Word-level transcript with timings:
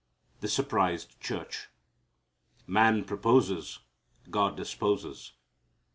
The 0.39 0.47
Surprised 0.47 1.19
Church. 1.19 1.67
Man 2.65 3.03
proposes. 3.05 3.77
God 4.31 4.57
disposes. 4.57 5.33